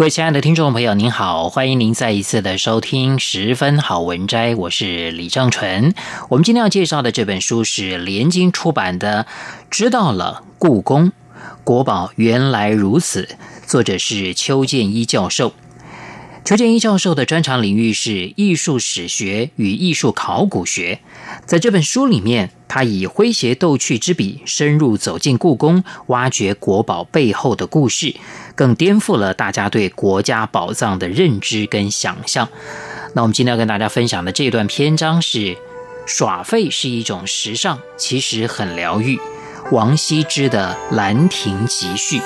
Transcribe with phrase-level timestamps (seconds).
[0.00, 5.92] 各位亲爱的听众朋友，您好，欢迎您再一次的收听《十分好文摘》，我是李正纯。
[6.30, 9.24] 我们今天要介绍的这本书是联经出版的
[9.68, 11.12] 《知道了故宫
[11.64, 13.24] 国宝原来如此》，
[13.66, 15.52] 作者是邱建一教授。
[16.46, 21.00] 邱建一教授的专长领域是艺术史学与艺术考古学，
[21.46, 28.14] 在这本书里面，他以诙谐逗趣之笔，深入走进故宫，挖掘国宝背后的故事，
[28.54, 32.48] 更颠覆了大家对国家宝藏的认知跟想象。
[33.14, 35.56] 那我们今天要跟大家分享的这段篇章是：
[36.06, 39.18] 耍废是一种时尚，其实很疗愈。
[39.72, 42.18] 王羲之的《兰亭集序》。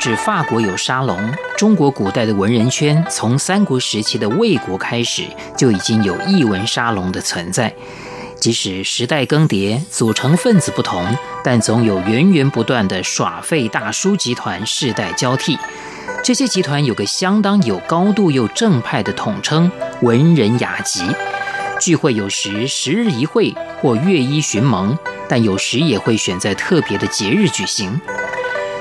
[0.00, 7.70] 指法国有沙龙，中国古代的文人圈从三国时期的魏国开始就已经有艺文沙龙的存在。
[8.40, 11.04] 即使时代更迭，组成分子不同，
[11.44, 15.58] 但总有源源不断的耍废大叔集团世代交替。
[16.24, 21.04] 这些集团有个相当有高度又正派的统称——文人雅集。
[21.78, 24.96] 聚会有时十日一会或月一寻盟，
[25.28, 28.00] 但有时也会选在特别的节日举行。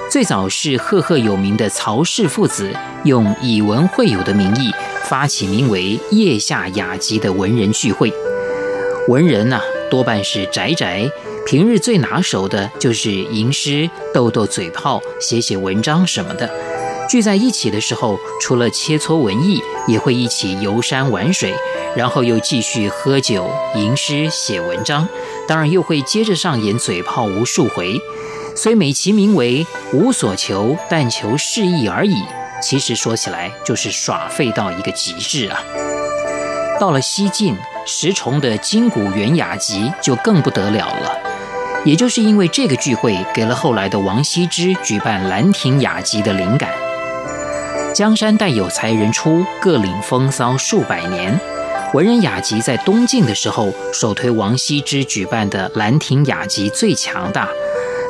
[0.09, 4.71] 最早是赫赫有名的曹氏父子，用以文会友的名义
[5.03, 8.11] 发起名为“腋下雅集”的文人聚会。
[9.07, 9.61] 文人呐、
[9.91, 11.07] 多半是宅宅，
[11.45, 16.49] 平日最拿手的就是吟诗、斗斗嘴炮、写写文章什么的。
[17.07, 21.53] 聚在一起的时候，除了切磋文艺，也会一起游山玩水，
[21.95, 25.07] 然后又继续喝酒、吟诗、写文章，
[25.47, 28.01] 当然又会接着上演嘴炮无数回。
[28.55, 32.15] 虽美其名为无所求，但求适意而已。
[32.61, 35.63] 其实说起来，就是耍废到一个极致啊！
[36.79, 37.55] 到了西晋，
[37.85, 41.17] 石崇的《金谷元雅集》就更不得了了。
[41.85, 46.69] 也就是因为这个聚会，给了后来的王羲之举办《兰亭雅集》的灵感。
[47.93, 51.39] 江山代有才人出，各领风骚数百年。
[51.93, 57.47] 文人雅集在东晋的时候，首推王羲之举办的《兰亭雅集》最强大。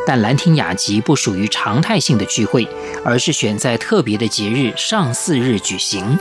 [0.09, 2.67] 但兰亭雅集不属于常态性的聚会，
[3.05, 6.17] 而是选在特别的节日上巳日举行。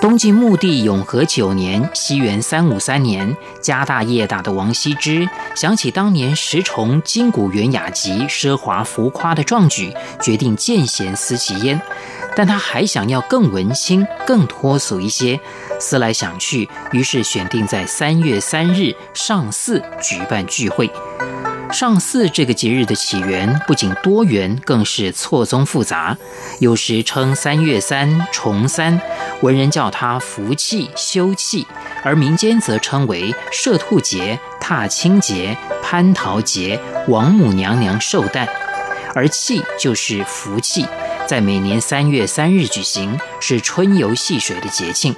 [0.00, 11.80] 东晋穆帝永和九年（西元三五三年），家大业大的王羲之想起当年石崇《金谷园雅集》奢华浮夸的壮举，决定见贤思齐焉。
[12.34, 15.38] 但他还想要更文青、更脱俗一些，
[15.78, 20.90] 思来想去，于是选定在三月三日上巳举办聚会。
[21.74, 26.16] 上巳这个节日的起源不仅多元，更是错综复杂。
[26.60, 29.00] 有时称三月三、重三，
[29.42, 31.66] 文人叫它福气、休气；
[32.04, 38.48] 而民间则称为射兔节、踏青节、蟠桃节、王母娘娘寿诞。
[39.12, 40.86] 而气就是福气，
[41.26, 45.12] 在每年三月三日举行，是春游戏水的节庆。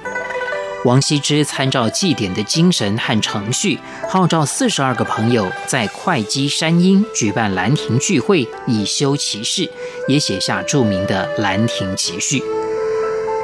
[0.85, 3.77] 王羲之参照祭典的精神和程序，
[4.07, 9.69] 号召四十二个朋友在会稽山阴举办兰亭聚会，以修其事，
[10.07, 12.39] 也写下著名的《兰亭集序》。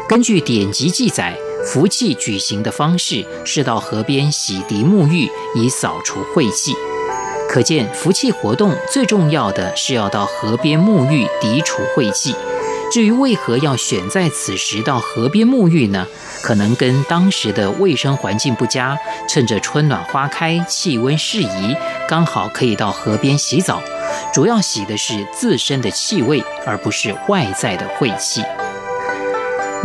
[0.07, 1.35] 根据典籍记载，
[1.65, 6.73] 福气举行的方式是到河边洗涤沐浴，以扫除晦气。
[7.49, 12.33] 可见福气活动最重要的是要到河边沐浴，涤除晦气。
[12.93, 16.05] 至于为何要选在此时到河边沐浴呢？
[16.43, 18.95] 可能跟当时的卫生环境不佳，
[19.27, 21.75] 趁着春暖花开、气温适宜，
[22.07, 23.81] 刚好可以到河边洗澡。
[24.31, 28.43] 主要洗的是自身的气味，而不是外在的晦气。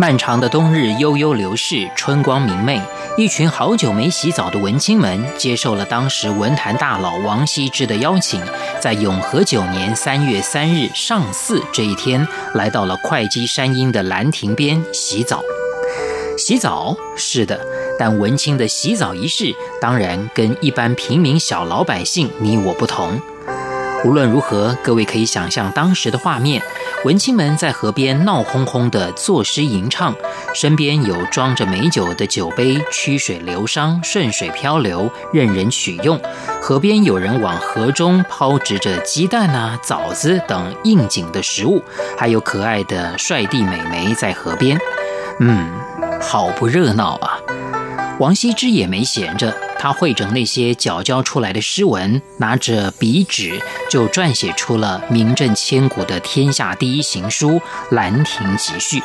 [0.00, 2.80] 漫长的冬日悠悠流逝，春光明媚，
[3.16, 8.40] 一群好久没洗澡的文青们接受了当时文坛大佬王羲之的邀请，
[8.80, 12.24] 在永和九年三月三日上巳这一天，
[12.54, 15.42] 来到了会稽山阴的兰亭边洗澡。
[16.36, 17.60] 洗澡是的，
[17.98, 23.20] 但文青的洗澡仪式当然跟一般平民小老百姓你我不同。
[24.04, 26.62] 无论如何，各位可以想象当时的画面：
[27.04, 30.14] 文青们在河边闹哄哄地作诗吟唱，
[30.54, 36.18] 身边有装着美酒的酒杯，曲水流觞，顺水漂流，任人取用。
[36.62, 41.82] 河边有人往河中抛掷着鸡蛋啊、枣子等应景的食物，
[42.16, 44.78] 还有可爱的帅弟美眉在河边。
[45.40, 45.68] 嗯，
[46.20, 47.38] 好不热闹啊！
[48.20, 49.52] 王羲之也没闲着。
[49.78, 57.50] 他汇整那些缴交出来的诗文，拿着笔纸就撰写出了名震千古的天下第一行书
[57.90, 58.98] 《兰亭集序》，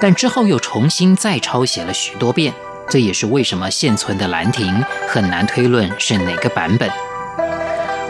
[0.00, 2.52] 但之后又重新再抄写了许多遍。
[2.90, 4.66] 这也是为什么现存的《兰亭》
[5.06, 6.90] 很难推论是哪个版本。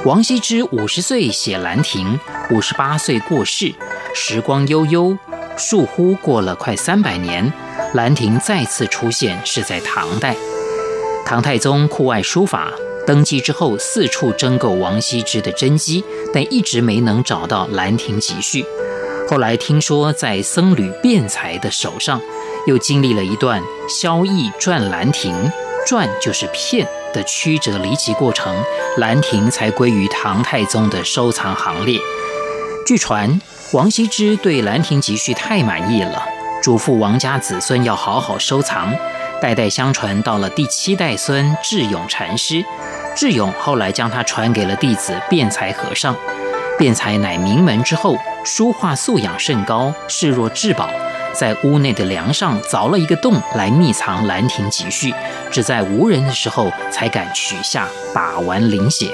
[0.04, 2.18] 王羲之五十岁写《兰亭》，
[2.54, 3.74] 五十八岁过世，
[4.14, 5.18] 时光悠悠，
[5.56, 7.52] 倏忽过了快三百年，
[7.94, 10.36] 《兰亭》再次出现是在唐代。
[11.28, 12.72] 唐太宗酷爱书法，
[13.06, 16.02] 登基之后四处征购王羲之的真迹，
[16.32, 18.62] 但一直没能找到《兰亭集序》。
[19.28, 22.18] 后来听说在僧侣辩才的手上，
[22.66, 25.34] 又经历了一段萧翼传兰亭，
[25.86, 28.56] 传就是骗的曲折离奇过程，
[28.96, 32.00] 兰亭才归于唐太宗的收藏行列。
[32.86, 33.38] 据传，
[33.72, 36.22] 王羲之对《兰亭集序》太满意了，
[36.62, 38.90] 嘱咐王家子孙要好好收藏。
[39.40, 42.64] 代代相传，到了第七代孙智勇禅师，
[43.16, 46.14] 智勇后来将它传给了弟子辩才和尚。
[46.76, 50.88] 辩才乃名门之后，书画素养甚高，视若至宝，
[51.32, 55.10] 在屋内的梁上凿了一个洞来密藏《兰亭集序》，
[55.50, 59.12] 只在无人的时候才敢取下把玩临写。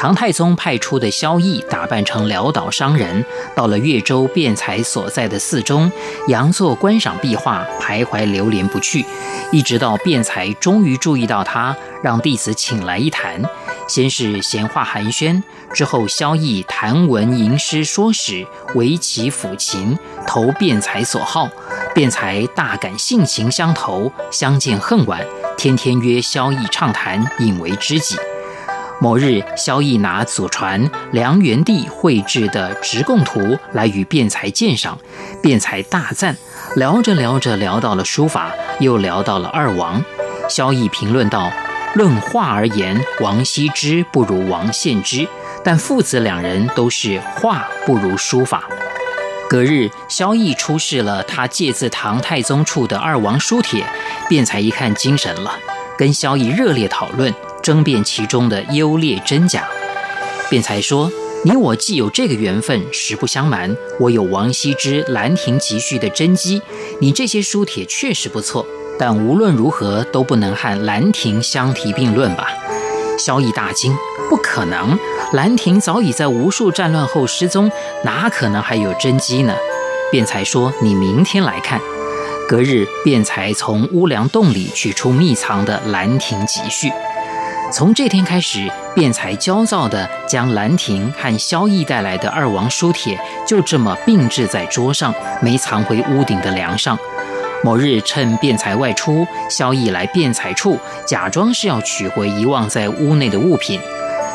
[0.00, 3.24] 唐太宗派出的萧翼打扮成潦倒商人，
[3.56, 5.90] 到了越州辩才所在的寺中，
[6.28, 9.04] 佯作观赏壁画，徘徊流连不去，
[9.50, 13.42] 一直到辩才终于注意到他，让弟子请来一谈。
[13.88, 15.42] 先是闲话寒暄，
[15.74, 18.46] 之后萧翼谈文吟诗说史，
[18.76, 19.98] 围棋抚琴，
[20.28, 21.48] 投辩才所好，
[21.92, 28.16] 辩才大感性情相投，相见恨晚，天天约萧翼畅谈，引为知己。
[29.00, 33.40] 某日，萧翼拿祖传梁元帝绘制的《直贡图》
[33.72, 34.98] 来与辩才鉴赏，
[35.40, 36.36] 辩才大赞。
[36.74, 40.02] 聊着聊着，聊到了书法，又聊到了二王。
[40.48, 41.52] 萧翼评论道
[41.94, 45.28] ：“论画而言，王羲之不如王献之，
[45.62, 48.64] 但父子两人都是画不如书法。”
[49.48, 53.86] 隔日，萧翼出示了他借自唐太宗处的二王书帖，
[54.28, 55.56] 辩才一看精神了，
[55.96, 57.32] 跟萧翼热烈讨论。
[57.62, 59.68] 争辩其中的优劣真假，
[60.48, 61.10] 辩才说
[61.44, 66.62] ：“你我既有这个缘分，实不相瞒，我有王羲之《兰亭集序》的真迹。
[67.00, 68.64] 你这些书帖确实不错，
[68.98, 72.48] 但无论如何都不能和《兰亭》相提并论吧？”
[73.18, 73.94] 萧翼大惊
[74.30, 74.96] ：“不可能！
[75.32, 77.70] 《兰亭》早已在无数战乱后失踪，
[78.04, 79.54] 哪可能还有真迹呢？”
[80.10, 81.80] 辩才说：“你明天来看。”
[82.48, 86.88] 隔日，辩才从乌梁洞里取出秘藏的《兰亭集序》。
[87.70, 96.98] 从这天开始，辩才焦躁地将兰亭和萧逸带来的二王书帖就这么并置在桌上，没藏回屋顶的梁上。
[97.62, 103.80] 某日，趁辩才外出，萧逸来辩才处，假装是要取回遗忘在屋内的物品。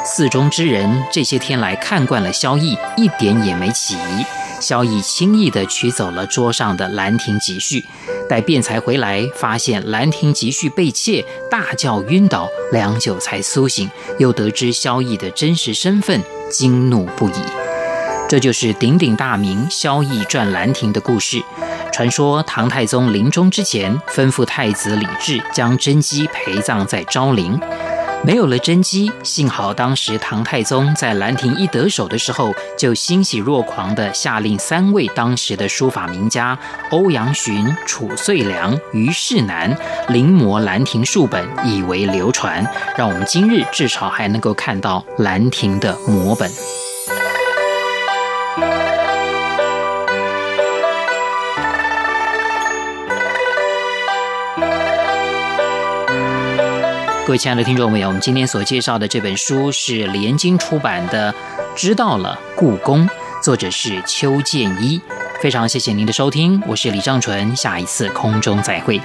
[0.06, 4.26] 寺中之人这些天来看惯了萧逸，一点也没起疑。
[4.60, 7.82] 萧逸轻易地取走了桌上的《兰亭集序》。
[8.30, 17.34] 待辩才回来，发现《兰亭集序》被窃，大叫晕倒，良久才苏醒，又得知萧绎的真实身份，惊怒不已。
[18.30, 21.44] 这就是鼎鼎大名《萧绎传兰亭》的故事。
[21.92, 27.60] 传说唐太宗临终之前，吩咐太子李治将甄姬陪葬在昭陵。
[28.26, 36.58] 没有了真迹，幸好当时唐太宗在兰亭一得手的时候，就欣喜若狂地下令三位当时的书法名家
[36.92, 39.78] 欧阳询、褚遂良、虞世南
[40.08, 42.66] 临摹兰亭数本，以为流传，
[42.98, 46.50] 让我们今日至少还能够看到兰亭的摹本。
[57.26, 61.32] 各位亲爱的听众朋友，我们今天所介绍的这本书是联经出版的
[61.74, 63.08] 《知道了故宫》，
[63.42, 65.00] 作者是邱建一。
[65.42, 69.00] 非常谢谢您的收听，我是李尚淳，下一次空中再会。